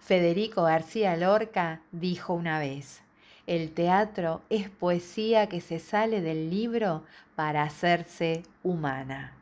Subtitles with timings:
[0.00, 3.02] Federico García Lorca dijo una vez,
[3.46, 7.04] el teatro es poesía que se sale del libro
[7.36, 9.34] para hacerse humana.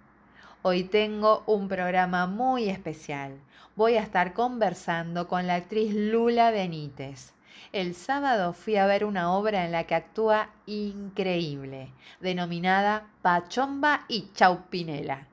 [0.63, 3.39] Hoy tengo un programa muy especial.
[3.77, 7.33] Voy a estar conversando con la actriz Lula Benítez.
[7.73, 14.33] El sábado fui a ver una obra en la que actúa increíble, denominada Pachomba y
[14.35, 15.28] Chaupinela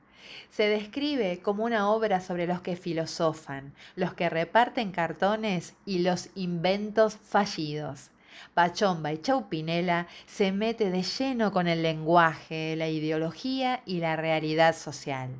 [0.50, 6.30] se describe como una obra sobre los que filosofan, los que reparten cartones y los
[6.34, 8.10] inventos fallidos.
[8.54, 14.76] Pachomba y Chaupinela se mete de lleno con el lenguaje, la ideología y la realidad
[14.76, 15.30] social.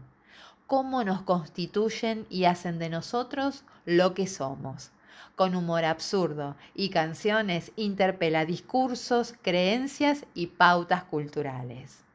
[0.66, 4.90] Cómo nos constituyen y hacen de nosotros lo que somos.
[5.36, 12.05] Con humor absurdo y canciones interpela discursos, creencias y pautas culturales.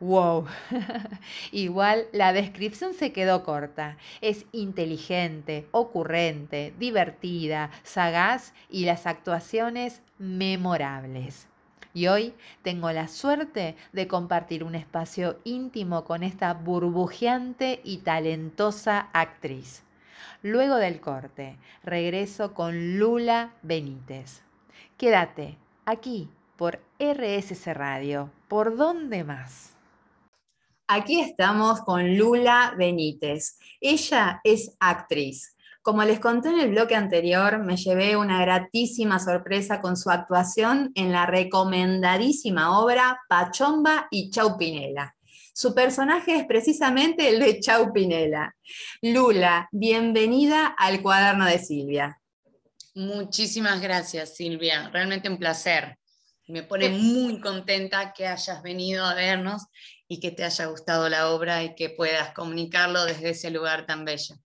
[0.00, 0.46] Wow.
[1.52, 3.96] Igual la descripción se quedó corta.
[4.20, 11.48] Es inteligente, ocurrente, divertida, sagaz y las actuaciones memorables.
[11.94, 19.08] Y hoy tengo la suerte de compartir un espacio íntimo con esta burbujeante y talentosa
[19.12, 19.82] actriz.
[20.42, 24.42] Luego del corte, regreso con Lula Benítez.
[24.96, 28.30] Quédate aquí por RSC Radio.
[28.46, 29.77] ¿Por dónde más?
[30.90, 33.58] Aquí estamos con Lula Benítez.
[33.78, 35.54] Ella es actriz.
[35.82, 40.90] Como les conté en el bloque anterior, me llevé una gratísima sorpresa con su actuación
[40.94, 45.14] en la recomendadísima obra Pachomba y Chaupinela.
[45.52, 48.56] Su personaje es precisamente el de Chaupinela.
[49.02, 52.18] Lula, bienvenida al cuaderno de Silvia.
[52.94, 54.88] Muchísimas gracias, Silvia.
[54.90, 55.98] Realmente un placer.
[56.46, 59.66] Me pone muy contenta que hayas venido a vernos
[60.08, 64.04] y que te haya gustado la obra y que puedas comunicarlo desde ese lugar tan
[64.04, 64.36] bello.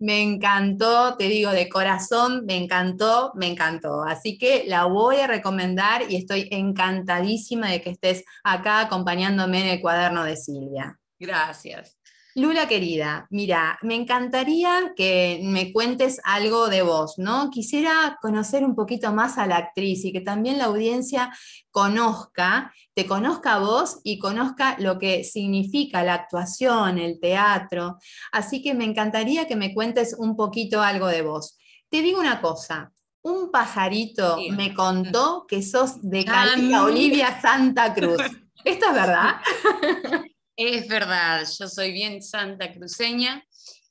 [0.00, 4.02] Me encantó, te digo de corazón, me encantó, me encantó.
[4.02, 9.68] Así que la voy a recomendar y estoy encantadísima de que estés acá acompañándome en
[9.68, 10.98] el cuaderno de Silvia.
[11.20, 11.96] Gracias.
[12.34, 17.50] Lula querida, mira, me encantaría que me cuentes algo de vos, ¿no?
[17.50, 21.30] Quisiera conocer un poquito más a la actriz y que también la audiencia
[21.70, 27.98] conozca, te conozca a vos y conozca lo que significa la actuación, el teatro.
[28.32, 31.58] Así que me encantaría que me cuentes un poquito algo de vos.
[31.90, 38.22] Te digo una cosa, un pajarito me contó que sos de Calita Olivia Santa Cruz.
[38.64, 39.34] ¿Esto es verdad?
[40.64, 43.44] Es verdad, yo soy bien santa cruceña,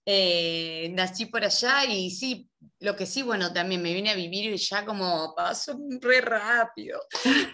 [0.05, 2.49] eh, nací por allá y sí,
[2.79, 6.99] lo que sí, bueno, también me vine a vivir ya como paso re rápido.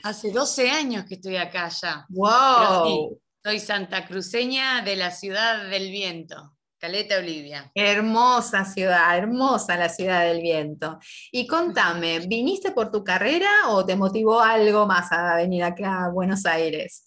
[0.03, 2.05] Hace 12 años que estoy acá ya.
[2.09, 3.19] ¡Wow!
[3.43, 6.53] soy santa cruceña de la ciudad del viento.
[6.77, 7.71] Caleta Olivia.
[7.73, 10.99] Hermosa ciudad, hermosa la ciudad del viento.
[11.31, 16.09] Y contame, ¿viniste por tu carrera o te motivó algo más a venir acá a
[16.09, 17.06] Buenos Aires?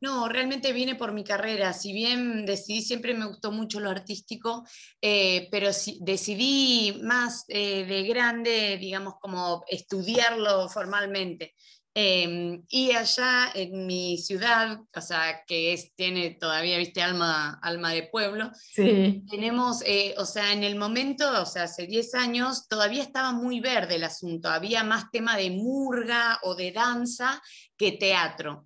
[0.00, 1.72] No, realmente viene por mi carrera.
[1.72, 4.64] Si bien decidí, siempre me gustó mucho lo artístico,
[5.00, 11.54] eh, pero si, decidí más eh, de grande, digamos, como estudiarlo formalmente.
[12.00, 17.92] Em, y allá en mi ciudad, o sea, que es, tiene todavía, viste, alma, alma
[17.92, 19.24] de pueblo, sí.
[19.28, 23.58] tenemos, eh, o sea, en el momento, o sea, hace 10 años, todavía estaba muy
[23.58, 27.42] verde el asunto, había más tema de murga o de danza
[27.76, 28.64] que teatro.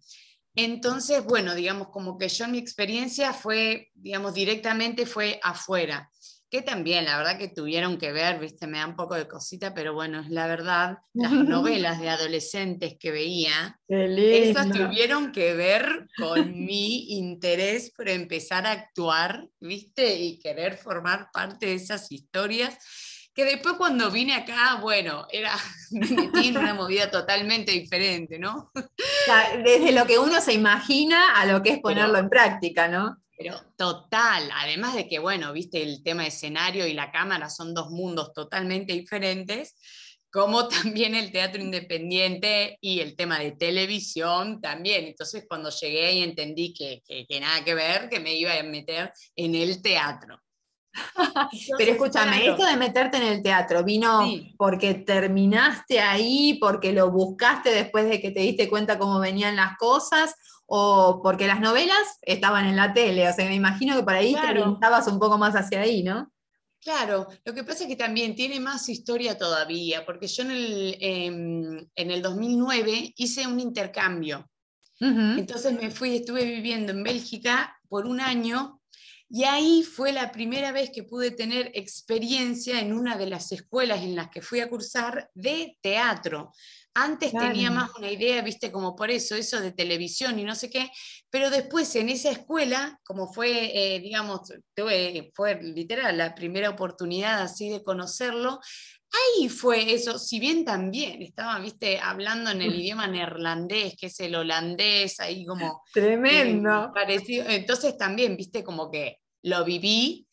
[0.54, 6.10] Entonces, bueno, digamos, como que yo mi experiencia fue, digamos, directamente fue afuera,
[6.52, 9.72] que también, la verdad que tuvieron que ver, viste, me da un poco de cosita,
[9.72, 16.08] pero bueno, es la verdad, las novelas de adolescentes que veía, esas tuvieron que ver
[16.18, 22.76] con mi interés por empezar a actuar, viste, y querer formar parte de esas historias
[23.34, 25.54] que después cuando vine acá, bueno, era
[26.60, 28.70] una movida totalmente diferente, ¿no?
[29.64, 33.16] Desde lo que uno se imagina a lo que es ponerlo en práctica, ¿no?
[33.36, 37.90] Pero total, además de que, bueno, viste, el tema escenario y la cámara son dos
[37.90, 39.74] mundos totalmente diferentes,
[40.30, 45.06] como también el teatro independiente y el tema de televisión también.
[45.06, 49.10] Entonces, cuando llegué ahí entendí que, que nada que ver, que me iba a meter
[49.36, 50.41] en el teatro.
[51.78, 54.22] Pero escúchame, esto de meterte en el teatro, ¿vino
[54.56, 59.76] porque terminaste ahí, porque lo buscaste después de que te diste cuenta cómo venían las
[59.78, 60.34] cosas,
[60.66, 63.28] o porque las novelas estaban en la tele?
[63.28, 64.78] O sea, me imagino que por ahí claro.
[64.80, 66.30] te un poco más hacia ahí, ¿no?
[66.80, 70.96] Claro, lo que pasa es que también tiene más historia todavía, porque yo en el,
[71.00, 74.48] em, en el 2009 hice un intercambio.
[75.00, 78.80] Entonces me fui, estuve viviendo en Bélgica por un año
[79.34, 84.02] Y ahí fue la primera vez que pude tener experiencia en una de las escuelas
[84.02, 86.52] en las que fui a cursar de teatro.
[86.92, 90.68] Antes tenía más una idea, viste, como por eso, eso de televisión y no sé
[90.68, 90.90] qué,
[91.30, 94.52] pero después en esa escuela, como fue, eh, digamos,
[95.32, 98.60] fue literal la primera oportunidad así de conocerlo,
[99.12, 104.20] ahí fue eso, si bien también estaba, viste, hablando en el idioma neerlandés, que es
[104.20, 105.82] el holandés, ahí como...
[105.92, 106.90] Tremendo.
[106.94, 110.26] parecido, entonces también, viste, como que lo viví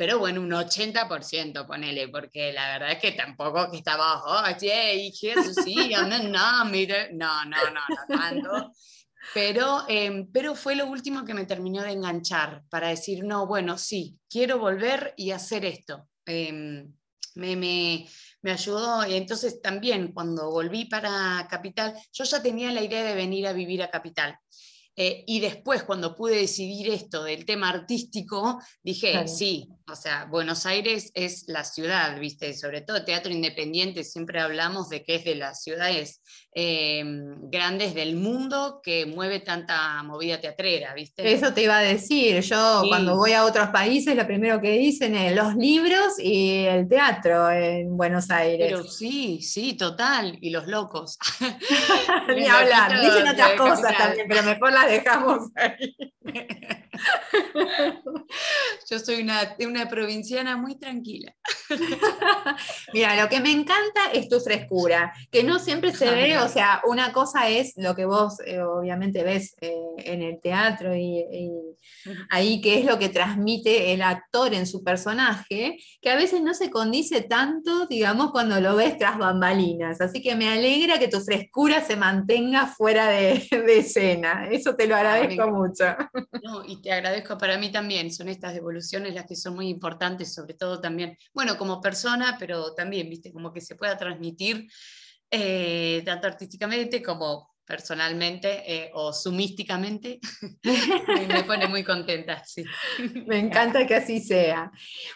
[0.00, 5.12] pero bueno, un 80% ponele, porque la verdad es que tampoco que estaba, oh, sí,
[5.12, 8.72] sí, no, no, mire, no, no, no, no tanto.
[9.34, 13.76] Pero, em, pero fue lo último que me terminó de enganchar para decir, no, bueno,
[13.76, 16.08] sí, quiero volver y hacer esto.
[16.24, 16.94] Em,
[17.34, 18.08] me, me,
[18.42, 19.06] me, ayudó.
[19.06, 23.52] Y entonces también cuando volví para Capital, yo ya tenía la idea de venir a
[23.52, 24.38] vivir a Capital.
[24.96, 30.66] Eh, y después, cuando pude decidir esto del tema artístico, dije, sí, o sea, Buenos
[30.66, 32.52] Aires es la ciudad, ¿viste?
[32.52, 36.20] Sobre todo teatro independiente, siempre hablamos de que es de las ciudades
[36.52, 37.02] eh,
[37.42, 41.32] grandes del mundo que mueve tanta movida teatrera, ¿viste?
[41.32, 45.14] Eso te iba a decir, yo cuando voy a otros países, lo primero que dicen
[45.14, 48.66] es los libros y el teatro en Buenos Aires.
[48.68, 51.18] Pero sí, sí, total, y los locos.
[52.36, 55.96] Ni hablar, dicen otras cosas también, pero mejor las dejamos ahí.
[58.90, 61.34] Yo soy una, una provinciana muy tranquila.
[62.92, 66.80] Mira, lo que me encanta es tu frescura, que no siempre se ve, o sea,
[66.86, 71.24] una cosa es lo que vos eh, obviamente ves eh, en el teatro y,
[72.30, 76.54] ahí que es lo que transmite el actor en su personaje, que a veces no
[76.54, 80.00] se condice tanto, digamos, cuando lo ves tras bambalinas.
[80.00, 84.48] Así que me alegra que tu frescura se mantenga fuera de, escena.
[84.50, 85.84] Eso te lo agradezco mucho.
[86.42, 88.12] No, y te agradezco para mí también.
[88.12, 92.74] Son estas devoluciones las que son muy importantes, sobre todo también, bueno, como persona, pero
[92.74, 94.68] también, viste, como que se pueda transmitir
[95.30, 100.18] eh, tanto artísticamente como personalmente eh, o sumísticamente,
[101.28, 102.64] me pone muy contenta, sí.
[103.26, 104.72] Me encanta que así sea.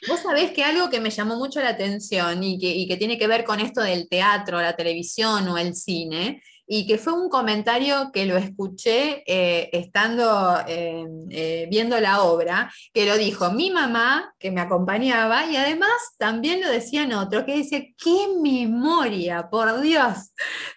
[0.07, 3.19] Vos sabés que algo que me llamó mucho la atención y que, y que tiene
[3.19, 7.29] que ver con esto del teatro, la televisión o el cine, y que fue un
[7.29, 14.35] comentario que lo escuché eh, estando eh, viendo la obra, que lo dijo mi mamá,
[14.39, 20.33] que me acompañaba, y además también lo decían otros, que dice, qué memoria, por Dios,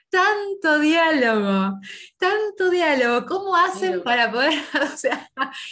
[0.10, 1.80] tanto diálogo,
[2.18, 4.54] tanto diálogo, ¿cómo hacen para poder,
[4.94, 5.30] o sea,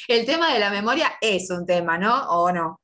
[0.07, 2.29] el tema de la memoria es un tema, ¿no?
[2.29, 2.81] ¿O no?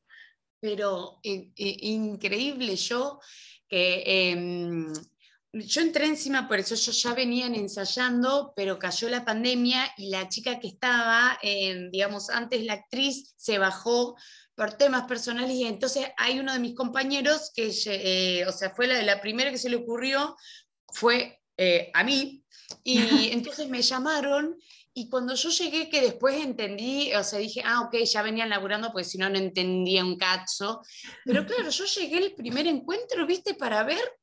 [0.59, 3.19] Pero eh, increíble yo
[3.67, 4.93] que em,
[5.53, 10.29] yo entré encima, por eso yo ya venían ensayando, pero cayó la pandemia y la
[10.29, 11.37] chica que estaba,
[11.91, 14.15] digamos, antes la actriz se bajó
[14.55, 18.87] por temas personales y entonces hay uno de mis compañeros que, eh, o sea, fue
[18.87, 20.35] la la primera que se le ocurrió,
[20.93, 22.43] fue eh, a mí,
[22.83, 22.97] y
[23.31, 24.57] entonces me llamaron
[24.93, 28.91] y cuando yo llegué, que después entendí, o sea, dije, ah, ok, ya venían laburando,
[28.91, 30.81] pues si no, no entendía un cacho.
[31.23, 34.20] Pero claro, yo llegué el primer encuentro, viste, para ver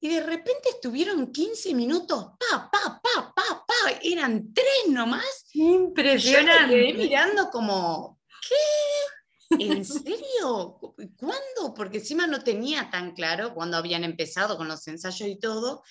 [0.00, 5.46] y de repente estuvieron 15 minutos, pa, pa, pa, pa, pa, eran tres nomás.
[5.52, 6.62] Impresionante.
[6.62, 8.18] Yo me quedé mirando como,
[8.48, 9.64] ¿qué?
[9.64, 10.78] ¿En serio?
[11.16, 11.74] ¿Cuándo?
[11.76, 15.82] Porque encima no tenía tan claro cuando habían empezado con los ensayos y todo.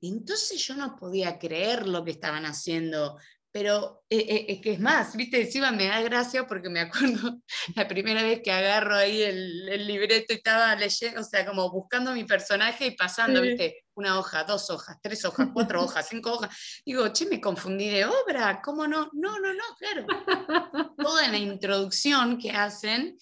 [0.00, 3.18] Entonces yo no podía creer lo que estaban haciendo
[3.50, 7.40] pero eh, eh, es que es más, viste, encima me da gracia porque me acuerdo
[7.76, 12.12] la primera vez que agarro ahí el, libreto y estaba leyendo, o sea, como buscando
[12.12, 16.82] mi personaje y pasando, viste, una hoja, dos hojas, tres hojas, cuatro hojas, cinco hojas.
[16.84, 19.10] Digo, che, me confundí de obra, ¿cómo no?
[19.12, 20.06] No, no, no, claro.
[20.96, 23.18] Toda la introducción que hacen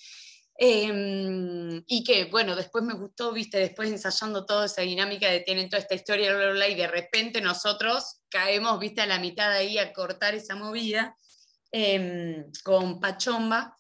[0.59, 5.69] Em, y que, bueno, después me gustó, viste, después ensayando toda esa dinámica de tienen
[5.69, 6.33] toda esta historia,
[6.69, 11.17] y de repente nosotros caemos, viste, a la mitad ahí a cortar esa movida
[11.73, 13.77] em, con Pachomba.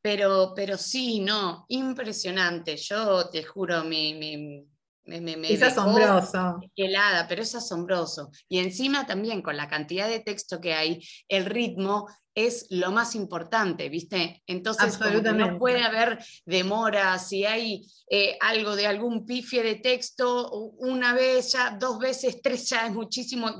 [0.00, 2.76] Pero, pero sí, no, impresionante.
[2.76, 4.66] Yo te juro, mi, mi
[5.06, 6.60] es asombroso.
[6.76, 8.30] Helada, pero es asombroso.
[8.48, 13.14] Y encima también con la cantidad de texto que hay, el ritmo es lo más
[13.14, 14.42] importante, ¿viste?
[14.46, 21.14] Entonces no puede haber demora, si hay eh, algo de algún pifie de texto, una
[21.14, 23.50] vez ya, dos veces, tres ya es muchísimo.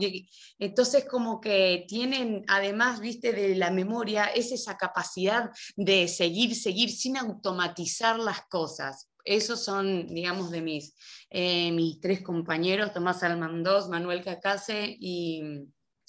[0.59, 3.33] entonces como que tienen, además, ¿viste?
[3.33, 9.09] De la memoria, es esa capacidad de seguir, seguir sin automatizar las cosas.
[9.25, 10.95] Esos son, digamos, de mis,
[11.31, 15.43] eh, mis tres compañeros, Tomás Almandós, Manuel Cacase y,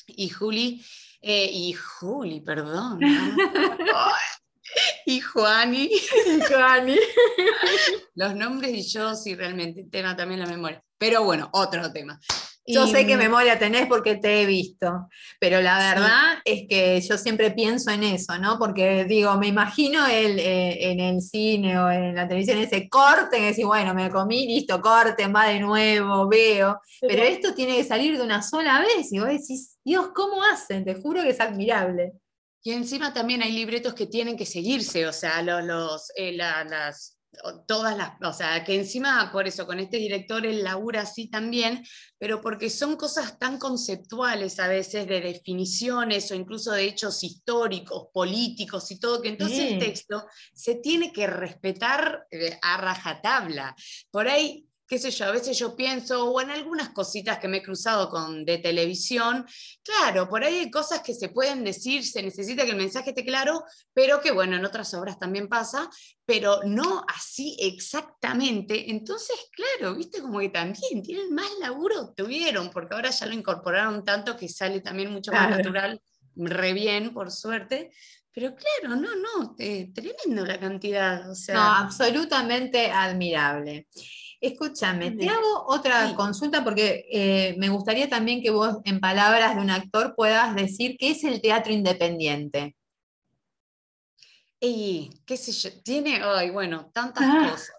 [0.07, 0.83] y Juli.
[1.21, 2.99] Eh, y Juli, perdón.
[5.05, 5.89] y Juani.
[5.91, 6.97] Y Juani.
[8.15, 10.83] Los nombres y yo sí realmente tema también la memoria.
[10.97, 12.19] Pero bueno, otro tema.
[12.67, 15.07] Yo sé qué memoria tenés porque te he visto,
[15.39, 18.57] pero la verdad es que yo siempre pienso en eso, ¿no?
[18.57, 23.37] Porque digo, me imagino el, eh, en el cine o en la televisión ese corte,
[23.37, 27.83] que decís, bueno, me comí, listo, corte, va de nuevo, veo, pero esto tiene que
[27.83, 30.83] salir de una sola vez y vos decís, Dios, ¿cómo hacen?
[30.83, 32.13] Te juro que es admirable.
[32.63, 37.14] Y encima también hay libretos que tienen que seguirse, o sea, los, los eh, las
[37.67, 41.83] todas las, o sea, que encima por eso con este director él labura así también,
[42.17, 48.07] pero porque son cosas tan conceptuales a veces de definiciones o incluso de hechos históricos,
[48.13, 53.75] políticos y todo, que entonces el texto se tiene que respetar eh, a rajatabla.
[54.11, 57.57] Por ahí qué sé yo, a veces yo pienso, o en algunas cositas que me
[57.57, 59.45] he cruzado con de televisión,
[59.83, 63.25] claro, por ahí hay cosas que se pueden decir, se necesita que el mensaje esté
[63.25, 63.63] claro,
[63.93, 65.89] pero que bueno, en otras obras también pasa,
[66.25, 68.91] pero no así exactamente.
[68.91, 74.03] Entonces, claro, viste como que también tienen más laburo, tuvieron, porque ahora ya lo incorporaron
[74.03, 75.99] tanto que sale también mucho más natural,
[76.35, 77.91] re bien, por suerte,
[78.35, 81.29] pero claro, no, no, eh, tremendo la cantidad.
[81.29, 81.55] O sea.
[81.55, 83.87] No, absolutamente admirable.
[84.45, 89.61] Escúchame, te hago otra consulta porque eh, me gustaría también que vos, en palabras de
[89.61, 92.75] un actor, puedas decir qué es el teatro independiente.
[94.59, 97.49] Y qué sé yo, tiene, ay, bueno, tantas ah.
[97.49, 97.71] cosas.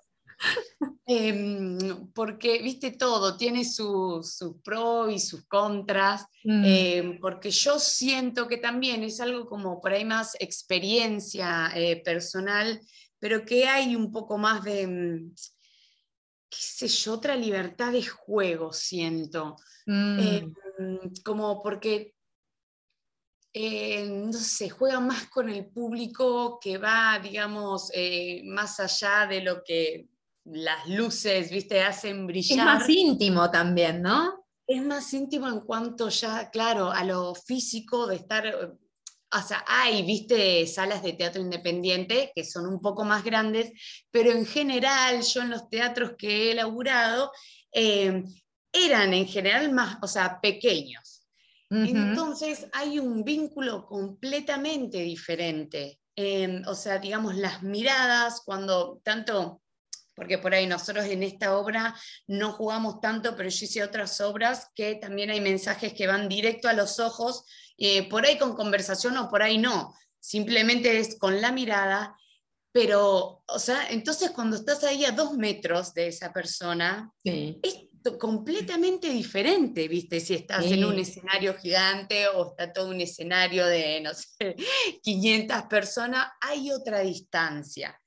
[1.06, 6.64] Em, porque, viste, todo, tiene sus pros y sus contras, mm.
[6.64, 12.80] em, porque yo siento que también es algo como por ahí más experiencia eh, personal,
[13.20, 15.32] pero que hay un poco más de mm,
[16.48, 19.56] qué sé yo, otra libertad de juego, siento.
[19.86, 20.18] Mm.
[20.20, 20.52] Em,
[21.24, 22.14] como porque,
[23.52, 29.40] eh, no sé, juega más con el público que va, digamos, eh, más allá de
[29.42, 30.08] lo que
[30.44, 32.58] las luces, viste, hacen brillar.
[32.58, 34.46] Es más íntimo también, ¿no?
[34.66, 38.76] Es más íntimo en cuanto ya, claro, a lo físico de estar
[39.44, 43.72] o sea, hay, viste, salas de teatro independiente que son un poco más grandes,
[44.10, 47.32] pero en general yo en los teatros que he elaborado
[47.72, 48.22] eh,
[48.72, 51.22] eran en general más, o sea, pequeños.
[51.68, 55.98] Entonces hay un vínculo completamente diferente.
[56.14, 59.62] Eh, o sea, digamos, las miradas, cuando tanto
[60.16, 61.94] porque por ahí nosotros en esta obra
[62.26, 66.68] no jugamos tanto, pero yo hice otras obras que también hay mensajes que van directo
[66.68, 67.44] a los ojos,
[67.78, 72.16] eh, por ahí con conversación o por ahí no, simplemente es con la mirada,
[72.72, 77.86] pero, o sea, entonces cuando estás ahí a dos metros de esa persona, es
[78.18, 80.20] completamente diferente, ¿viste?
[80.20, 84.56] Si estás en un escenario gigante o está todo un escenario de, no sé,
[85.02, 87.98] 500 personas, hay otra distancia.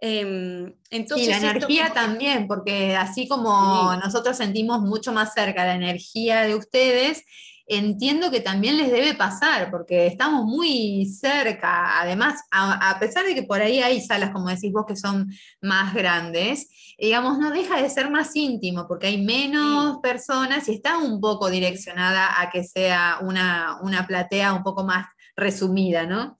[0.00, 5.74] Em, entonces, y la energía también, porque así como nosotros sentimos mucho más cerca la
[5.74, 7.22] energía de ustedes,
[7.66, 12.00] entiendo que también les debe pasar, porque estamos muy cerca.
[12.00, 15.30] Además, a, pesar de que por ahí hay salas, como decís vos, que son
[15.60, 16.68] más grandes,
[16.98, 21.50] digamos, no deja de ser más íntimo, porque hay menos personas y está un poco
[21.50, 25.06] direccionada a que sea una, una platea un poco más
[25.36, 26.38] resumida, ¿no?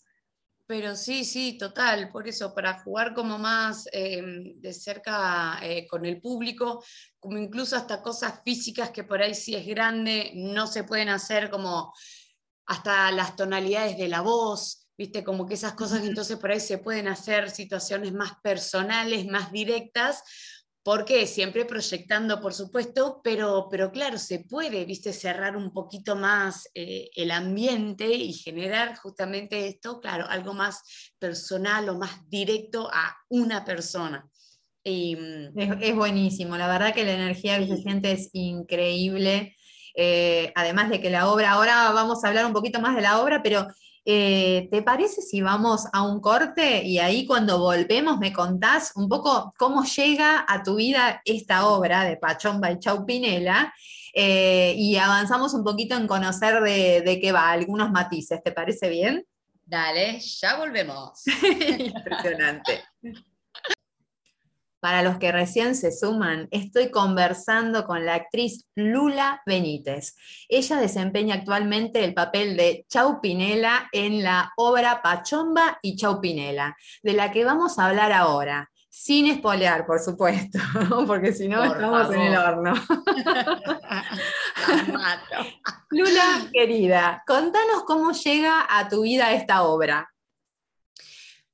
[0.67, 2.11] Pero sí, sí, total.
[2.11, 6.83] Por eso, para jugar como más em, de cerca eh, con el público,
[7.19, 11.51] como incluso hasta cosas físicas que por ahí si es grande no se pueden hacer,
[11.51, 11.93] como
[12.67, 16.79] hasta las tonalidades de la voz, viste, como que esas cosas entonces por ahí se
[16.79, 20.23] pueden hacer situaciones más personales, más directas,
[20.85, 26.69] porque siempre proyectando, por supuesto, pero, pero claro, se puede, viste, cerrar un poquito más
[26.75, 30.83] eh, el ambiente y generar justamente esto, claro, algo más
[31.19, 34.29] personal o más directo a una persona.
[34.85, 39.57] Mm, es, buenísimo, la verdad que la energía que se siente es increíble.
[39.97, 43.23] Eh, además de que la obra, ahora vamos a hablar un poquito más de la
[43.23, 43.67] obra, pero
[44.07, 49.09] eh, ¿Te parece si vamos a un corte y ahí cuando volvemos me contás un
[49.09, 53.73] poco cómo llega a tu vida esta obra de Pachón y Chaupinela?
[54.13, 58.89] Eh, y avanzamos un poquito en conocer de, de qué va, algunos matices, ¿te parece
[58.89, 59.27] bien?
[59.65, 61.23] Dale, ya volvemos.
[61.79, 62.85] Impresionante.
[64.85, 70.15] Para los que recién se suman, estoy conversando con la actriz Lula Benítez.
[70.47, 77.33] Ella desempeña actualmente el papel de Chaupinela en la obra Pachomba y Chaupinela, de la
[77.33, 78.71] que vamos a hablar ahora.
[78.91, 80.59] Sin espolear, por supuesto,
[81.07, 82.75] porque si no estamos en el horno.
[85.89, 90.11] Lula, querida, contanos cómo llega a tu vida esta obra.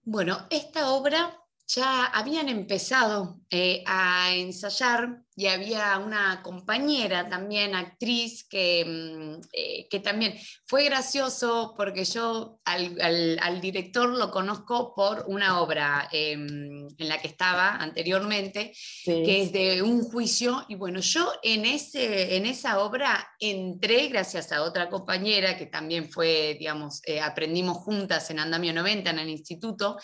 [0.02, 1.39] Bueno, esta obra
[1.74, 9.88] ya habían empezado eh, a ensayar y había una compañera también, actriz, que, mm, eh,
[9.88, 10.34] que también
[10.66, 17.28] fue gracioso porque yo al, director lo conozco por una obra em, en la que
[17.28, 18.72] estaba anteriormente,
[19.04, 24.50] que es de un juicio, y bueno, yo en, ese, en esa obra entré gracias
[24.52, 29.28] a otra compañera que también fue, digamos, eh, aprendimos juntas en Andamio 90 en el
[29.28, 29.96] instituto,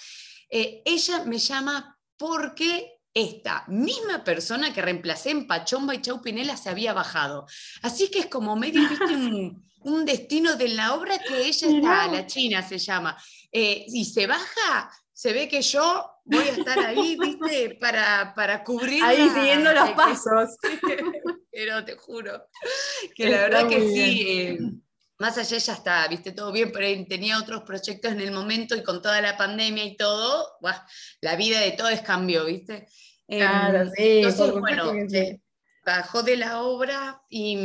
[0.50, 6.69] eh, ella me llama porque esta misma persona que reemplacé en Pachomba y Chaupinela se
[6.69, 7.47] había bajado.
[7.81, 8.83] Así que es como medio,
[9.81, 13.17] un, destino de la obra que ella está, la China se llama.
[13.50, 17.79] Eh, y se baja, se ve que yo voy a estar ahí, ¿viste?
[17.81, 19.03] Para, para cubrir.
[19.03, 20.57] Ahí siguiendo los pasos.
[21.50, 22.49] Pero te juro
[23.15, 24.29] que la verdad que sí.
[24.29, 24.59] Eh,
[25.19, 28.83] más allá ya está, viste, todo bien, pero tenía otros proyectos en el momento y
[28.83, 30.59] con toda la pandemia y todo,
[31.21, 32.87] la vida de todos cambió, viste.
[33.27, 34.93] Claro, em, sí, entonces, bueno,
[35.85, 37.57] bajó de la obra y,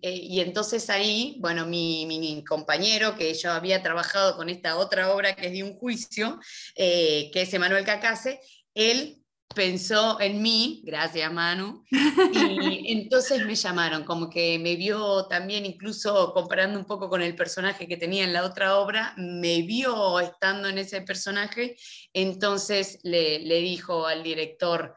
[0.00, 5.12] eh, y, entonces ahí, bueno, mi, mi, compañero, que yo había trabajado con esta otra
[5.12, 6.40] obra que es de un juicio,
[6.74, 8.40] eh, que es Emanuel Cacase,
[8.74, 9.22] él
[9.54, 16.32] pensó en mí, gracias Manu, y entonces me llamaron, como que me vio también, incluso
[16.32, 20.68] comparando un poco con el personaje que tenía en la otra obra, me vio estando
[20.68, 21.76] en ese personaje,
[22.12, 24.94] entonces le, le dijo al director,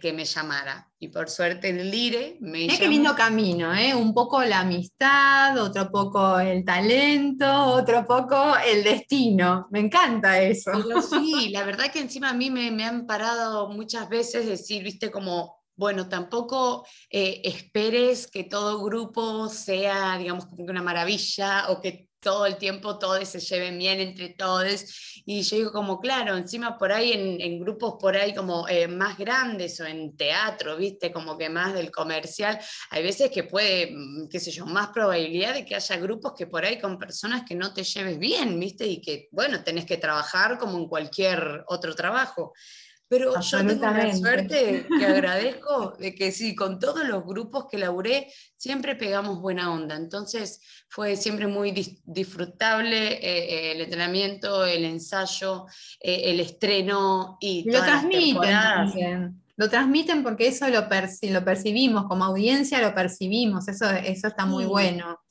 [0.00, 0.91] que, me llamara.
[1.02, 3.92] Y por suerte el Lire me Es qué lindo camino, ¿eh?
[3.92, 7.44] Un poco la amistad, otro poco el talento,
[7.74, 9.66] otro poco el destino.
[9.72, 10.70] Me encanta eso.
[11.10, 15.10] sí, la verdad que encima a mí me, me han parado muchas veces decir, viste,
[15.10, 22.11] como bueno, tampoco eh, esperes que todo grupo sea, digamos, como una maravilla o que
[22.22, 25.12] todo el tiempo todos se lleven bien entre todos.
[25.26, 29.18] Y yo digo como, claro, encima por ahí en, grupos por ahí como eh, más
[29.18, 32.58] grandes o en teatro, viste, como que más del comercial,
[32.90, 36.46] hay veces que puede, mm, qué sé yo, más probabilidad de que haya grupos que
[36.46, 39.96] por ahí con personas que no te lleves bien, viste, y que, bueno, tenés que
[39.96, 42.52] trabajar como en cualquier otro trabajo.
[43.12, 47.76] Pero yo tengo la suerte que agradezco de que sí, con todos los grupos que
[47.76, 49.96] laburé, siempre pegamos buena onda.
[49.96, 51.72] Entonces fue siempre muy
[52.06, 55.66] disfrutable eh, el entrenamiento, el ensayo,
[56.00, 62.80] eh, el estreno y lo transmiten Lo transmiten porque eso lo, lo percibimos, como audiencia
[62.80, 65.21] lo percibimos, eso, eso está muy bueno.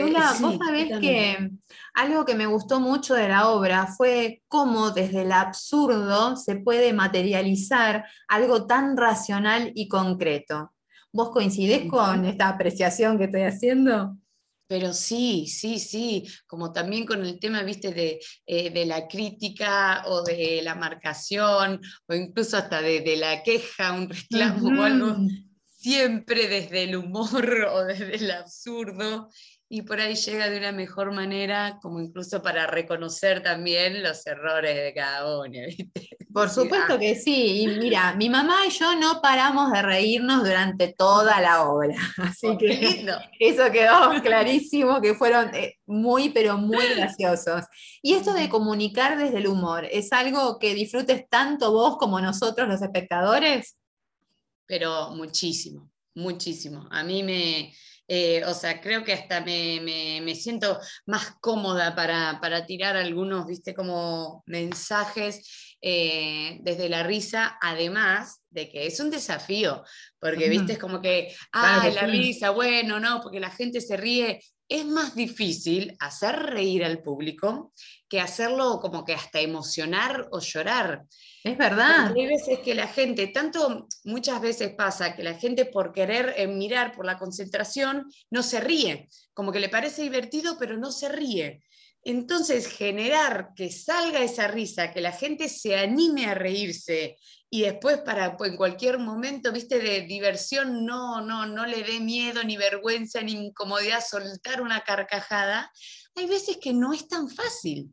[0.00, 1.50] Lula, vos sabés que
[1.94, 6.92] algo que me gustó mucho de la obra fue cómo desde el absurdo se puede
[6.92, 10.72] materializar algo tan racional y concreto.
[11.12, 14.16] ¿Vos coincidés con esta apreciación que estoy haciendo?
[14.66, 20.22] Pero sí, sí, sí, como también con el tema, viste, de, eh, la crítica o
[20.22, 25.16] de la marcación o incluso hasta de, la queja, un reclamo o algo,
[25.76, 29.28] siempre desde el humor o desde el absurdo
[29.68, 34.76] y por ahí llega de una mejor manera, como incluso para reconocer también los errores
[34.76, 35.58] de cada uno.
[36.34, 37.62] Por supuesto que sí.
[37.62, 41.94] Y mira, mi mamá y yo no paramos de reírnos durante toda la obra.
[42.18, 43.06] Así oh, que
[43.38, 47.64] eso quedó clarísimo, que fueron eh, muy, pero muy graciosos.
[48.02, 52.68] Y esto de comunicar desde el humor, ¿es algo que disfrutes tanto vos como nosotros
[52.68, 53.76] los espectadores?
[54.66, 56.88] Pero muchísimo, muchísimo.
[56.90, 57.72] A mí me
[58.06, 64.42] eh, o sea, creo que hasta me, siento más cómoda para, tirar algunos, viste, como
[64.46, 69.82] mensajes eh, desde la risa, además de que es un desafío,
[70.20, 74.40] porque, viste, es como que, ah, la risa, bueno, no, porque la gente se ríe.
[74.66, 77.74] Es más difícil hacer reír al público
[78.14, 81.02] que hacerlo como que hasta emocionar o llorar.
[81.42, 82.12] Es verdad.
[82.14, 86.46] hay veces que la gente, tanto muchas veces pasa que la gente por querer eh,
[86.46, 91.08] mirar, por la concentración, no se ríe, como que le parece divertido, pero no se
[91.08, 91.64] ríe.
[92.04, 97.16] Entonces, generar que salga esa risa, que la gente se anime a reírse
[97.50, 101.98] y después para pues, en cualquier momento, viste, de diversión, no, no, no le dé
[101.98, 105.68] miedo, ni vergüenza, ni incomodidad soltar una carcajada,
[106.14, 107.92] hay veces que no es tan fácil.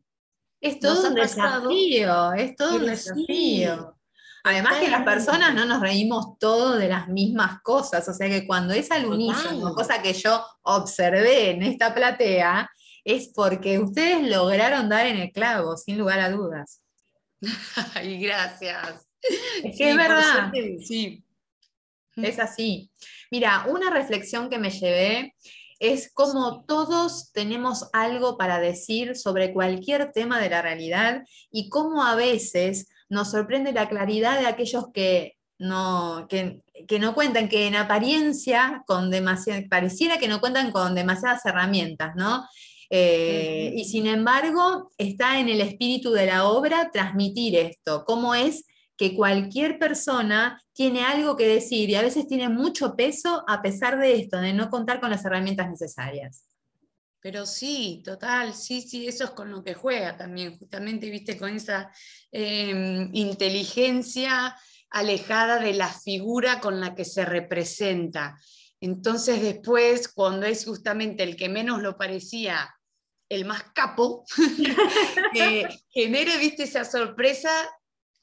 [0.61, 3.97] Es todo un desafío, es todo un desafío.
[4.43, 8.47] Además que las personas no nos reímos todos de las mismas cosas, o sea que
[8.47, 12.69] cuando es al unísono, cosa que yo observé en esta platea,
[13.03, 16.81] es porque ustedes lograron dar en el clavo, sin lugar a dudas.
[17.95, 19.07] Ay, gracias.
[19.63, 20.51] Es que es verdad.
[20.83, 21.23] sí.
[22.15, 22.91] Es así.
[23.31, 25.33] Mira, una reflexión que me llevé
[25.81, 32.03] es como todos tenemos algo para decir sobre cualquier tema de la realidad y cómo
[32.03, 36.61] a veces nos sorprende la claridad de aquellos que no, que,
[36.99, 39.11] no cuentan, que en apariencia, con
[39.69, 42.45] pareciera que no cuentan con demasiadas herramientas, ¿no?
[42.91, 48.65] Eh, y sin embargo, está en el espíritu de la obra transmitir esto, cómo es
[49.01, 53.97] que cualquier persona tiene algo que decir y a veces tiene mucho peso a pesar
[53.97, 56.45] de esto, de no contar con las herramientas necesarias.
[57.19, 61.49] Pero sí, total, sí, sí, eso es con lo que juega también, justamente, viste, con
[61.49, 61.91] esa
[62.31, 64.55] em, inteligencia
[64.91, 68.37] alejada de la figura con la que se representa.
[68.79, 72.71] Entonces después, cuando es justamente el que menos lo parecía,
[73.29, 74.25] el más capo,
[75.89, 77.49] genere, viste, esa sorpresa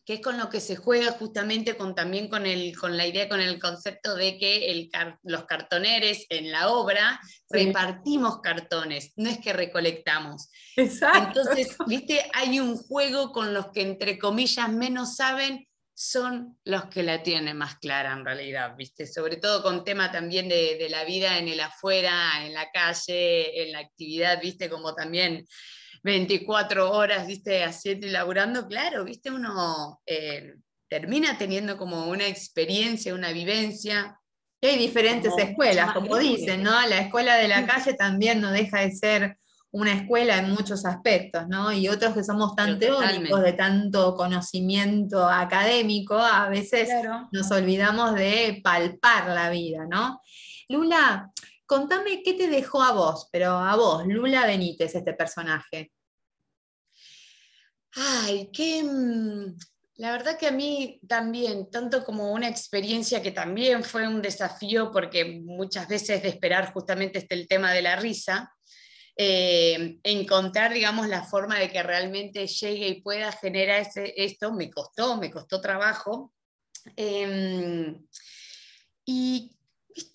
[0.08, 3.28] que es con lo que se juega justamente con, también con, el, con la idea,
[3.28, 4.90] con el concepto de que el,
[5.22, 10.50] los cartoneres en la obra repartimos cartones, no es que recolectamos.
[10.76, 11.40] Exacto.
[11.40, 17.02] Entonces, viste, hay un juego con los que entre comillas menos saben, son los que
[17.02, 19.06] la tienen más clara en realidad, ¿viste?
[19.06, 23.62] Sobre todo con tema también de, de la vida en el afuera, en la calle,
[23.62, 24.70] en la actividad, ¿viste?
[24.70, 25.44] Como también
[26.02, 30.54] 24 horas, viste, haciendo y laburando, claro, viste, uno eh,
[30.88, 34.18] termina teniendo como una experiencia, una vivencia.
[34.60, 36.72] Y hay diferentes escuelas, como dicen, ¿no?
[36.88, 39.38] La escuela de la calle también no deja de ser
[39.70, 41.70] una escuela en muchos aspectos, ¿no?
[41.72, 46.88] Y otros que somos tan teóricos, de tanto conocimiento académico, a veces
[47.32, 50.20] nos olvidamos de palpar la vida, ¿no?
[50.70, 51.30] Lula,
[51.68, 55.92] contame qué te dejó a vos, pero a vos, Lula Benítez, este personaje.
[57.92, 58.82] Ay, qué...
[58.82, 59.54] Mm,
[59.96, 64.90] la verdad que a mí también, tanto como una experiencia que también fue un desafío,
[64.92, 68.50] porque muchas veces de esperar justamente este el tema de la risa,
[69.16, 74.70] eh, encontrar, digamos, la forma de que realmente llegue y pueda generar ese, esto, me
[74.70, 76.32] costó, me costó trabajo.
[76.96, 78.06] Em,
[79.04, 79.57] y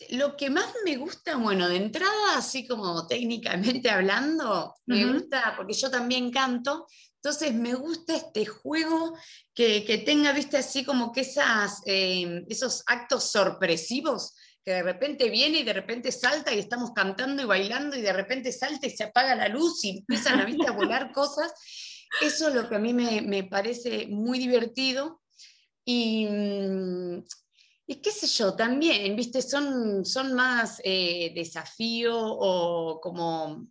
[0.09, 5.73] lo que más me gusta, bueno, de entrada, así como técnicamente hablando, me gusta, porque
[5.73, 6.85] yo también canto,
[7.23, 9.17] entonces me gusta este juego
[9.53, 15.59] que, tenga, viste, así como que esas, em, esos actos sorpresivos que de repente viene
[15.59, 19.05] y de repente salta y estamos cantando y bailando y de repente salta y se
[19.05, 21.53] apaga la luz y empiezan a, ¿viste, a volar cosas.
[22.21, 25.21] Eso es lo que a mí me, parece muy divertido.
[25.85, 27.23] Y, mm,
[27.93, 33.67] y, qué sé yo, también, viste, son, son más eh, desafío o como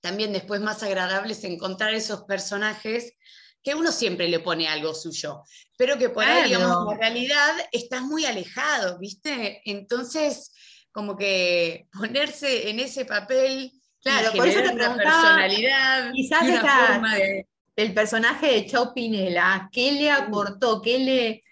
[0.00, 3.14] también después más agradable es encontrar esos personajes
[3.62, 5.42] que uno siempre le pone algo suyo,
[5.78, 9.62] pero que por ahí, digamos, en realidad estás muy alejado, ¿viste?
[9.64, 10.52] Entonces,
[10.92, 17.14] como que ponerse en ese papel, claro, por eso te una personalidad, quizás una forma
[17.16, 17.48] de...
[17.76, 20.82] el personaje de Chau Pinela, ¿qué le aportó?
[20.82, 21.44] ¿Qué le,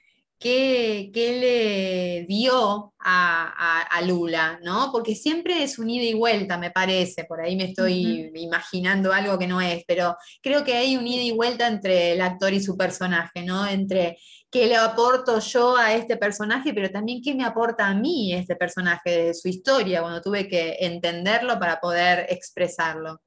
[0.42, 4.90] qué, le dio a, Lula, ¿no?
[4.90, 9.38] Porque siempre es un ida y vuelta, me parece, por ahí me estoy imaginando algo
[9.38, 12.61] que no es, pero creo que hay un ida y vuelta entre el actor y
[12.61, 13.64] su personaje, ¿no?
[13.68, 14.18] Entre
[14.50, 18.57] qué le aporto yo a este personaje, pero también qué me aporta a mí este
[18.57, 23.20] personaje de su historia, cuando tuve que entenderlo para poder expresarlo.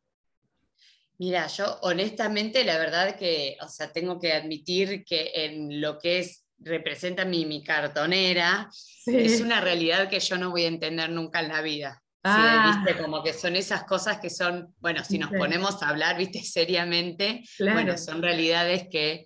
[1.18, 6.20] Mira, yo honestamente la verdad que, o sea, tengo que admitir que en lo que
[6.20, 8.70] es representa mi, mi cartonera,
[9.06, 12.02] es una realidad que yo no voy a entender nunca en la vida.
[12.24, 12.82] Ah.
[12.84, 13.00] ¿Viste?
[13.02, 16.42] Como que son esas cosas que son, bueno, si nos ponemos a hablar, ¿viste?
[16.44, 19.26] Seriamente, bueno, son realidades que,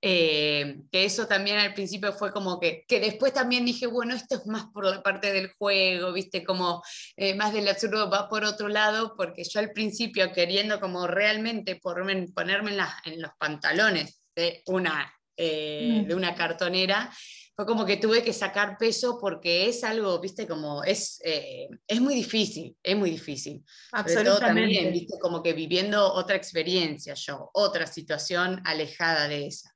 [0.00, 4.36] eh, que eso también al principio fue como que, que después también dije, bueno, esto
[4.36, 6.42] es más por la parte del juego, ¿viste?
[6.42, 6.82] Como
[7.16, 11.76] eh, más del absurdo va por otro lado, porque yo al principio queriendo como realmente
[11.76, 17.10] ponerme, ponerme en, en los pantalones de una eh, de una cartonera,
[17.54, 22.00] fue como que tuve que sacar peso porque es algo, viste, como es, eh, es
[22.00, 23.64] muy difícil, es muy difícil.
[23.92, 24.60] Absolutamente.
[24.60, 29.74] también, viste, como que viviendo otra experiencia yo, otra situación alejada de esa.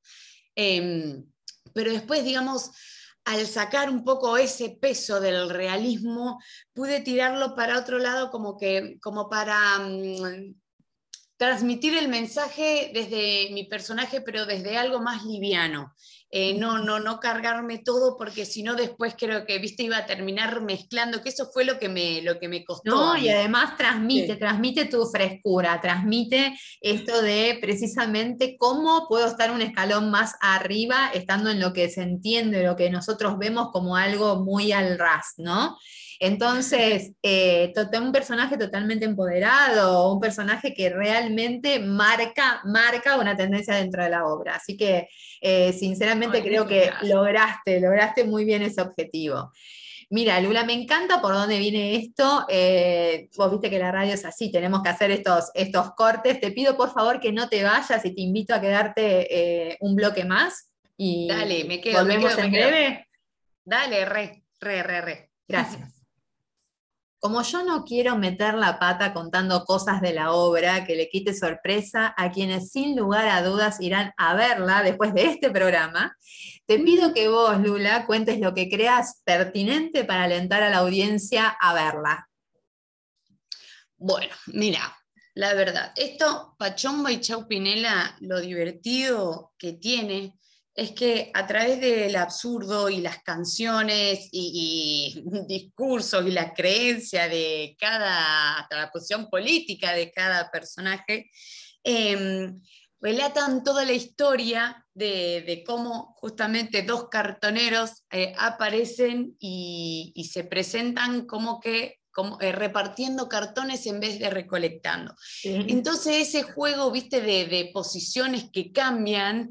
[0.54, 1.24] Em,
[1.72, 2.70] pero después, digamos,
[3.24, 6.40] al sacar un poco ese peso del realismo,
[6.72, 9.78] pude tirarlo para otro lado como que, como para...
[9.78, 10.54] Mm,
[11.42, 15.92] transmitir el mensaje desde mi personaje, pero desde algo más liviano.
[16.30, 20.06] Eh, no, no, no cargarme todo porque si no después creo que, viste, iba a
[20.06, 22.90] terminar mezclando, que eso fue lo que me, lo que me costó.
[22.90, 29.62] No, y además transmite, transmite tu frescura, transmite esto de precisamente cómo puedo estar un
[29.62, 34.36] escalón más arriba, estando en lo que se entiende, lo que nosotros vemos como algo
[34.36, 35.76] muy al ras, ¿no?
[36.24, 44.04] Entonces, eh, un personaje totalmente empoderado, un personaje que realmente marca, marca una tendencia dentro
[44.04, 44.54] de la obra.
[44.54, 45.08] Así que,
[45.40, 49.50] eh, sinceramente, creo que lograste, lograste muy bien ese objetivo.
[50.10, 52.46] Mira, Lula, me encanta por dónde viene esto.
[52.48, 56.38] Eh, vos viste que la radio es así, tenemos que hacer estos, estos cortes.
[56.38, 59.96] Te pido por favor que no te vayas y te invito a quedarte eh, un
[59.96, 60.70] bloque más.
[60.96, 61.98] Y Dale, me quedo.
[61.98, 63.08] Volvemos en breve.
[63.64, 65.30] Dale, re, re, re, re.
[65.48, 65.91] Gracias.
[67.22, 71.32] Como yo no quiero meter la pata contando cosas de la obra que le quite
[71.32, 76.16] sorpresa a quienes sin lugar a dudas irán a verla después de este programa,
[76.66, 81.46] te pido que vos, Lula, cuentes lo que creas pertinente para alentar a la audiencia
[81.46, 82.28] a verla.
[83.96, 84.80] Bueno, mira,
[85.34, 90.40] la verdad, esto, Pachomba y Chaupinela, lo divertido que tiene
[90.74, 97.76] es que a través del absurdo y las canciones y, discursos y la creencia de
[97.78, 101.30] cada, hasta la posición política de cada personaje,
[101.84, 102.60] em,
[103.00, 111.60] relatan toda la historia de, cómo justamente dos cartoneros eh, aparecen y, se presentan como
[111.60, 115.14] que como, eh, repartiendo cartones en vez de recolectando.
[115.42, 119.50] Entonces ese juego, viste, de, de posiciones que cambian,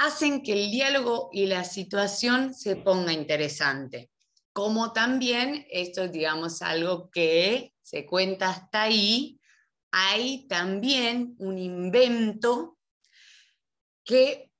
[0.00, 4.10] hacen que el diálogo y la situación se ponga interesante.
[4.52, 9.38] Como también, esto es digamos algo que se cuenta hasta ahí,
[9.92, 12.78] hay también un invento
[14.04, 14.50] que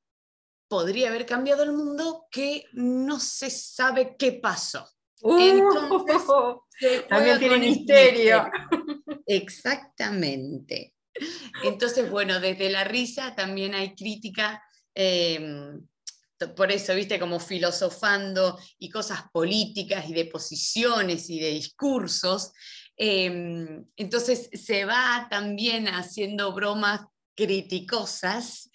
[0.68, 4.86] podría haber cambiado el mundo que no se sabe qué pasó.
[5.22, 6.04] Uh,
[7.08, 8.46] también tiene misterio.
[9.26, 10.94] Exactamente.
[11.64, 14.62] Entonces, bueno, desde la risa también hay crítica
[14.94, 15.80] Em,
[16.56, 22.52] por eso, viste, como filosofando y cosas políticas y de posiciones y de discursos.
[22.96, 27.02] Em, entonces se va también haciendo bromas
[27.34, 28.70] criticosas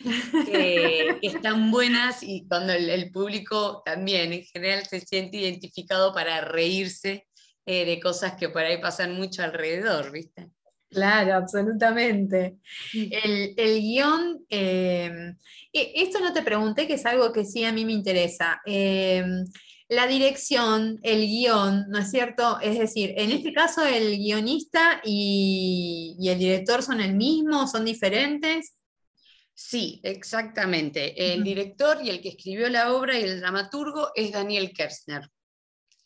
[0.45, 7.27] que, están buenas y cuando el, público también en general se siente identificado para reírse
[7.65, 10.49] eh, de cosas que por ahí pasan mucho alrededor, ¿viste?
[10.89, 12.57] Claro, absolutamente.
[12.93, 13.53] Mm.
[13.57, 15.35] El, guion, em,
[15.73, 18.61] e, esto no te pregunté, que es algo que sí a mí me interesa.
[18.65, 19.45] Em,
[19.89, 22.59] la dirección, el guion, ¿no es cierto?
[22.61, 27.85] Es decir, en este caso el guionista y, y el director son el mismo, son
[27.85, 28.75] diferentes.
[29.53, 31.33] Sí, exactamente.
[31.33, 35.29] El director y el que escribió la obra y el dramaturgo es Daniel Kersner.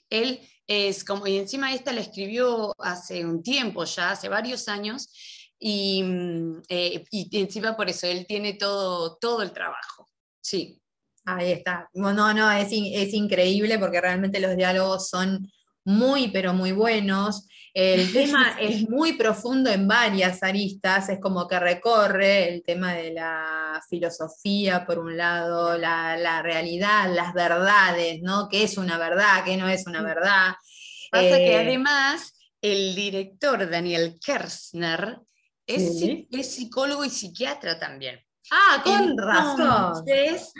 [0.09, 5.09] Él es como, y encima esta la escribió hace un tiempo ya, hace varios años,
[5.59, 10.07] y, mm, eh, encima por eso él tiene todo, todo el trabajo.
[10.41, 10.81] Sí.
[11.25, 11.89] Ahí está.
[11.93, 15.51] No, no, es, es increíble porque realmente los diálogos son
[15.83, 17.47] muy, pero muy buenos.
[17.73, 23.13] El tema es muy profundo en varias aristas, es como que recorre el tema de
[23.13, 28.47] la filosofía, por un lado, la, realidad, las verdades, ¿no?
[28.49, 29.43] ¿Qué es una verdad?
[29.45, 30.53] ¿Qué no es una verdad?
[31.11, 35.19] Pasa que eh, además el director Daniel Kersner
[35.65, 38.19] es psicólogo y psiquiatra también.
[38.51, 40.05] Ah, con razón.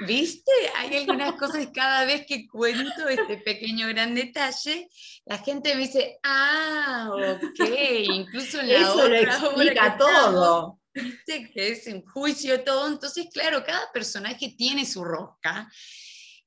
[0.06, 0.52] ¿viste?
[0.78, 4.90] Hay algunas cosas cada vez que cuento este pequeño gran detalle,
[5.26, 7.70] la gente me dice, ah, ok,
[8.04, 10.80] incluso en la Eso lo explica todo.
[10.94, 11.50] ¿viste?
[11.52, 12.88] Que es en juicio todo.
[12.88, 15.70] Entonces, claro, cada personaje tiene su rosca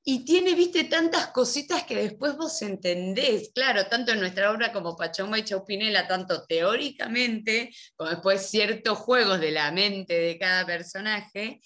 [0.05, 4.97] y tiene, viste, tantas cositas que después vos entendés, claro, tanto en nuestra obra como
[4.97, 11.61] Pachoma y Chaupinela, tanto teóricamente, como después ciertos juegos de la mente de cada personaje,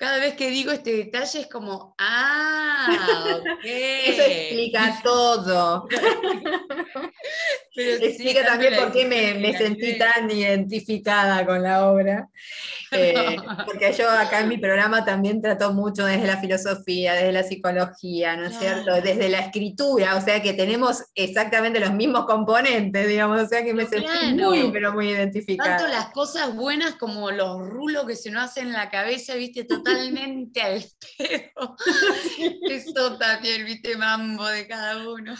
[0.00, 3.64] cada vez que digo este detalle es como, ah, ok.
[3.64, 5.86] Eso explica todo.
[7.76, 12.28] explica también por qué me, sentí tan identificada con la obra.
[12.92, 13.36] Eh,
[13.66, 18.36] porque yo acá en mi programa también trato mucho desde la filosofía, desde la psicología,
[18.36, 19.00] ¿no es cierto?
[19.00, 23.74] Desde la escritura, o sea que tenemos exactamente los mismos componentes, digamos, o sea que
[23.74, 25.76] me sentí muy, pero muy identificada.
[25.76, 29.62] Tanto las cosas buenas como los rulos que se nos hacen en la cabeza, viste,
[29.90, 30.84] totalmente al
[31.18, 31.76] pedo.
[32.70, 35.34] Eso también, viste, mambo de cada uno.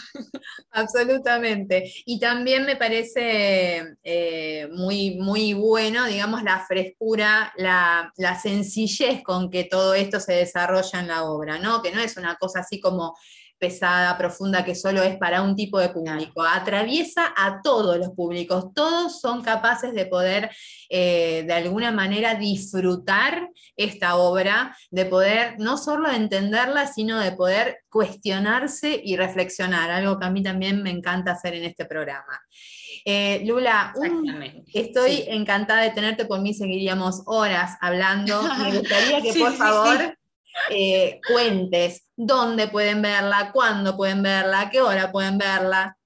[0.71, 1.91] Absolutamente.
[2.05, 8.11] Y también me parece eh, muy, muy bueno, digamos, la frescura, la,
[8.41, 11.81] sencillez con que todo esto se desarrolla en la obra, ¿no?
[11.81, 13.15] Que no es una cosa así como
[13.61, 16.41] pesada, profunda, que solo es para un tipo de público.
[16.41, 18.73] Atraviesa a todos los públicos.
[18.73, 20.49] Todos son capaces de poder,
[20.89, 23.47] eh, de alguna manera, disfrutar
[23.77, 30.25] esta obra, de poder no solo entenderla, sino de poder cuestionarse y reflexionar, algo que
[30.25, 32.41] a mí también me encanta hacer en este programa.
[33.05, 33.93] Eh, Lula,
[34.73, 38.41] estoy encantada de tenerte, por mí seguiríamos horas hablando.
[38.63, 40.17] Me gustaría que por favor
[40.69, 45.97] eh, cuentes dónde pueden verla, cuándo pueden verla, qué hora pueden verla.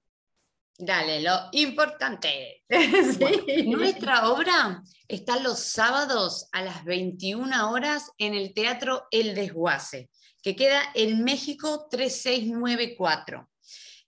[0.77, 2.63] Dale, lo importante.
[3.65, 10.09] nuestra obra está los sábados a las 21 horas en el Teatro El Desguace,
[10.43, 13.47] que queda en México 3694.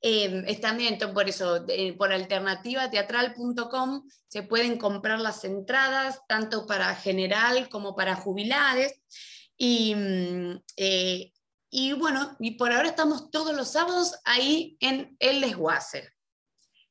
[0.01, 1.65] Eh, también, por eso,
[1.97, 9.01] por alternativateatral.com se pueden comprar las entradas, tanto para general como para jubilares.
[9.57, 11.33] Y, mm, eh,
[11.69, 16.09] y bueno, y por ahora estamos todos los sábados ahí en El Desguace.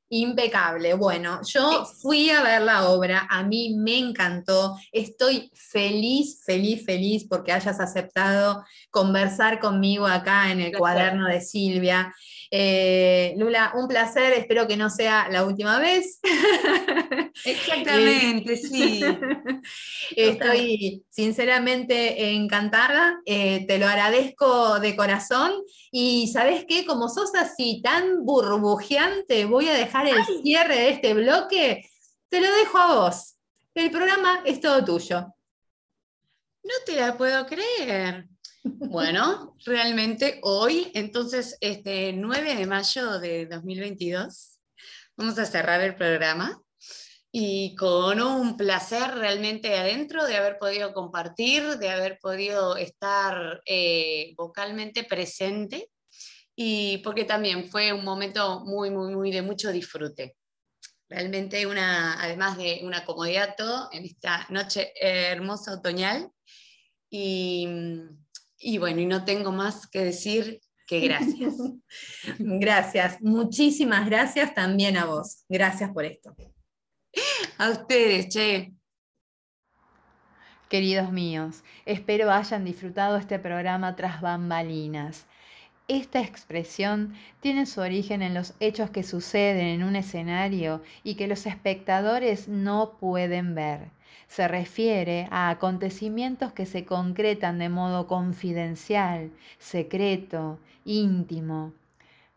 [0.09, 0.95] Impecable.
[0.95, 7.27] Bueno, yo fui a ver la obra, a mí me encantó, estoy feliz, feliz, feliz
[7.29, 12.15] porque hayas aceptado conversar conmigo acá en el cuaderno de Silvia.
[12.51, 16.21] Eh, Lula, un placer, espero que no sea la última vez.
[17.45, 19.03] Exactamente, sí.
[20.17, 25.53] Estoy sinceramente encantada, eh, te lo agradezco de corazón
[25.91, 31.15] y sabes qué, como sos así tan burbujeante, voy a dejar el cierre de este
[31.15, 31.89] bloque,
[32.29, 33.37] te lo dejo a vos.
[33.75, 35.27] El programa es todo tuyo.
[36.63, 38.27] No te la puedo creer.
[38.69, 44.59] Bueno, realmente hoy, entonces, este 9 de mayo de 2022,
[45.17, 46.61] vamos a cerrar el programa
[47.31, 54.35] y con un placer realmente adentro de haber podido compartir, de haber podido estar eh,
[54.37, 55.89] vocalmente presente
[56.57, 60.35] y porque también fue un momento muy, muy, muy de mucho disfrute.
[61.09, 66.33] Realmente una, además de una comodidad todo en esta noche hermosa otoñal
[67.09, 67.69] y
[68.59, 71.55] y bueno, y no tengo más que decir que gracias.
[72.39, 75.45] gracias, muchísimas gracias también a vos.
[75.49, 76.35] Gracias por esto.
[77.59, 78.73] A ustedes, che.
[80.69, 85.27] Queridos míos, espero hayan disfrutado este programa tras bambalinas.
[85.87, 91.29] Esta expresión tiene su origen en los hechos que suceden en un escenario y que
[91.29, 93.96] los espectadores no pueden ver
[94.29, 101.73] se refiere a acontecimientos que se concretan de modo confidencial, secreto, íntimo.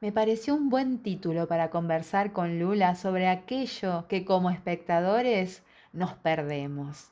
[0.02, 6.14] Me pareció un buen título para conversar con Lula sobre aquello que como espectadores nos
[6.14, 7.12] perdemos.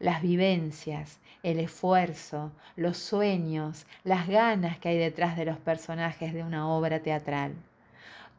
[0.00, 6.42] Las vivencias, el esfuerzo, los sueños, las ganas que hay detrás de los personajes de
[6.42, 7.54] una obra teatral.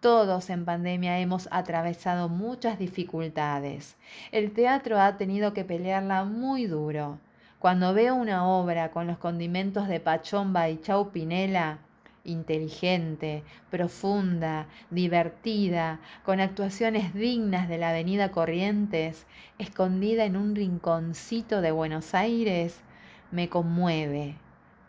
[0.02, 3.98] Todos en pandemia hemos atravesado muchas dificultades.
[4.32, 7.20] El teatro ha tenido que pelearla muy duro.
[7.60, 11.78] Cuando veo una obra con los condimentos de Pachomba y Chau Pinela,
[12.24, 19.28] inteligente, profunda, divertida, con actuaciones dignas de la Avenida Corrientes,
[19.60, 22.82] escondida en un rinconcito de Buenos Aires,
[23.30, 24.34] me conmueve,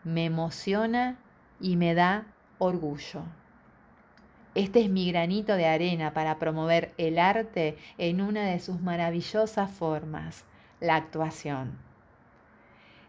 [0.03, 1.19] me emociona
[1.61, 2.25] y me da
[2.57, 3.21] orgullo.
[4.55, 9.71] Este es mi granito de arena para promover el arte en una de sus maravillosas
[9.71, 10.45] formas,
[10.79, 11.79] la actuación.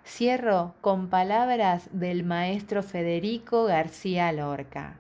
[0.07, 4.97] Cierro con palabras del maestro Federico García Lorca.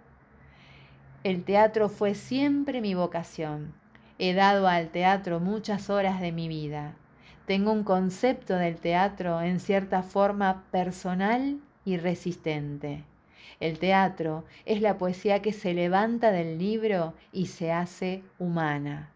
[1.24, 3.72] El teatro fue siempre mi vocación.
[4.18, 6.94] He dado al teatro muchas horas de mi vida.
[7.46, 13.04] Tengo un concepto del teatro en cierta forma personal y resistente.
[13.60, 19.12] El teatro es la poesía que se levanta del libro y se hace humana.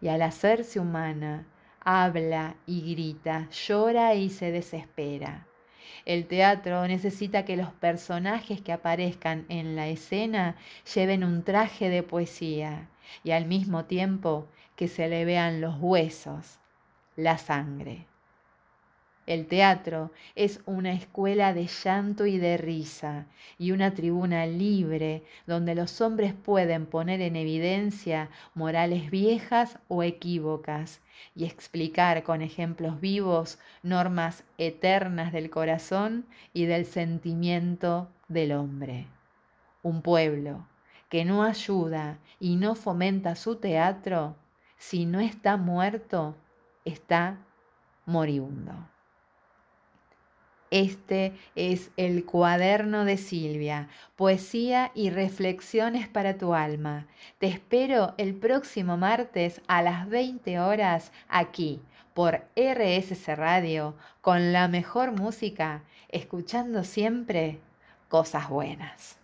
[0.00, 1.46] Y al hacerse humana,
[1.80, 5.46] habla y grita, llora y se desespera.
[6.04, 10.56] El teatro necesita que los personajes que aparezcan en la escena
[10.94, 12.88] lleven un traje de poesía
[13.24, 16.58] y al mismo tiempo que se le vean los huesos,
[17.16, 18.09] la sangre.
[19.30, 23.26] El teatro es una escuela de llanto y de risa
[23.58, 31.00] y una tribuna libre donde los hombres pueden poner en evidencia morales viejas o equívocas
[31.36, 39.06] y explicar con ejemplos vivos normas eternas del corazón y del sentimiento del hombre.
[39.84, 40.66] Un pueblo
[41.08, 44.34] que no ayuda y no fomenta su teatro,
[44.76, 46.34] si no está muerto,
[46.84, 47.38] está
[48.06, 48.74] moribundo.
[50.70, 57.06] Este es el cuaderno de Silvia, poesía y reflexiones para tu alma.
[57.38, 61.80] Te espero el próximo martes a las 20 horas aquí
[62.14, 67.58] por RSC Radio con la mejor música, escuchando siempre
[68.08, 69.19] cosas buenas.